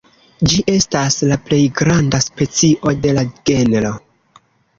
Ĝi 0.51 0.61
estas 0.75 1.17
la 1.31 1.37
plej 1.49 1.59
granda 1.81 2.21
specio 2.29 2.95
de 3.05 3.13
la 3.19 3.27
genro. 3.53 3.95